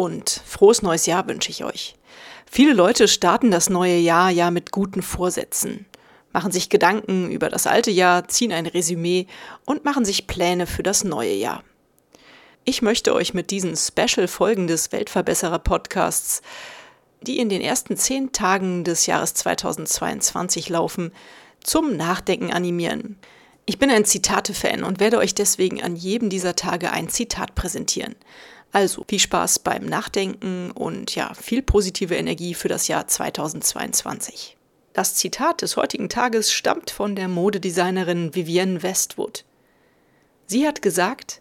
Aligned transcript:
und 0.00 0.40
frohes 0.46 0.80
neues 0.80 1.04
Jahr 1.04 1.28
wünsche 1.28 1.50
ich 1.50 1.62
euch. 1.62 1.94
Viele 2.50 2.72
Leute 2.72 3.06
starten 3.06 3.50
das 3.50 3.68
neue 3.68 3.98
Jahr 3.98 4.30
ja 4.30 4.50
mit 4.50 4.72
guten 4.72 5.02
Vorsätzen, 5.02 5.84
machen 6.32 6.52
sich 6.52 6.70
Gedanken 6.70 7.30
über 7.30 7.50
das 7.50 7.66
alte 7.66 7.90
Jahr, 7.90 8.26
ziehen 8.26 8.50
ein 8.50 8.64
Resümee 8.64 9.26
und 9.66 9.84
machen 9.84 10.06
sich 10.06 10.26
Pläne 10.26 10.66
für 10.66 10.82
das 10.82 11.04
neue 11.04 11.34
Jahr. 11.34 11.62
Ich 12.64 12.80
möchte 12.80 13.14
euch 13.14 13.34
mit 13.34 13.50
diesen 13.50 13.76
Special-Folgen 13.76 14.68
des 14.68 14.90
Weltverbesserer-Podcasts, 14.90 16.40
die 17.20 17.38
in 17.38 17.50
den 17.50 17.60
ersten 17.60 17.98
zehn 17.98 18.32
Tagen 18.32 18.84
des 18.84 19.04
Jahres 19.04 19.34
2022 19.34 20.70
laufen, 20.70 21.12
zum 21.62 21.94
Nachdenken 21.98 22.54
animieren. 22.54 23.18
Ich 23.70 23.78
bin 23.78 23.88
ein 23.88 24.04
Zitate-Fan 24.04 24.82
und 24.82 24.98
werde 24.98 25.18
euch 25.18 25.32
deswegen 25.32 25.80
an 25.80 25.94
jedem 25.94 26.28
dieser 26.28 26.56
Tage 26.56 26.90
ein 26.90 27.08
Zitat 27.08 27.54
präsentieren. 27.54 28.16
Also 28.72 29.04
viel 29.08 29.20
Spaß 29.20 29.60
beim 29.60 29.86
Nachdenken 29.86 30.72
und 30.72 31.14
ja, 31.14 31.34
viel 31.34 31.62
positive 31.62 32.16
Energie 32.16 32.54
für 32.54 32.66
das 32.66 32.88
Jahr 32.88 33.06
2022. 33.06 34.56
Das 34.92 35.14
Zitat 35.14 35.62
des 35.62 35.76
heutigen 35.76 36.08
Tages 36.08 36.52
stammt 36.52 36.90
von 36.90 37.14
der 37.14 37.28
Modedesignerin 37.28 38.34
Vivienne 38.34 38.82
Westwood. 38.82 39.44
Sie 40.46 40.66
hat 40.66 40.82
gesagt, 40.82 41.40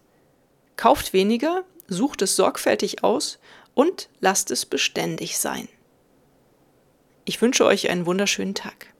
kauft 0.75 1.13
weniger, 1.13 1.63
sucht 1.87 2.21
es 2.21 2.35
sorgfältig 2.35 3.03
aus 3.03 3.39
und 3.73 4.07
lasst 4.19 4.51
es 4.51 4.67
beständig 4.67 5.39
sein. 5.39 5.67
Ich 7.25 7.41
wünsche 7.41 7.65
euch 7.65 7.89
einen 7.89 8.05
wunderschönen 8.05 8.53
Tag. 8.53 8.93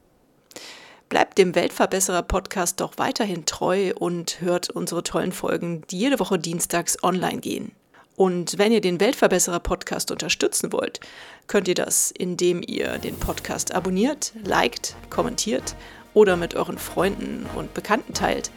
Bleibt 1.10 1.40
dem 1.40 1.56
Weltverbesserer 1.56 2.22
Podcast 2.22 2.80
doch 2.80 2.94
weiterhin 2.98 3.48
treu 3.48 3.94
und 3.98 4.42
hört 4.42 4.70
unsere 4.70 5.02
tollen 5.02 5.32
Folgen, 5.32 5.82
die 5.90 5.98
jede 5.98 6.20
Woche 6.20 6.38
dienstags 6.38 7.04
online 7.04 7.40
gehen. 7.40 7.72
Und 8.16 8.60
wenn 8.60 8.72
ihr 8.72 8.82
den 8.82 9.00
Weltverbesserer 9.00 9.60
Podcast 9.60 10.12
unterstützen 10.12 10.72
wollt, 10.72 11.00
könnt 11.48 11.68
ihr 11.68 11.74
das, 11.74 12.12
indem 12.12 12.62
ihr 12.66 13.00
den 13.00 13.16
Podcast 13.16 13.74
abonniert, 13.74 14.34
liked, 14.44 14.96
kommentiert 15.10 15.76
oder 16.14 16.38
mit 16.38 16.54
euren 16.54 16.78
Freunden 16.78 17.48
und 17.56 17.74
Bekannten 17.74 18.14
teilt. 18.14 18.52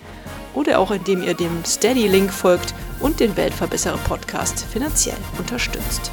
Oder 0.52 0.78
auch 0.78 0.90
indem 0.90 1.22
ihr 1.22 1.32
dem 1.32 1.64
Steady-Link 1.64 2.30
folgt 2.30 2.74
und 3.00 3.20
den 3.20 3.34
Weltverbesserer 3.38 3.98
Podcast 3.98 4.64
finanziell 4.64 5.16
unterstützt 5.38 6.12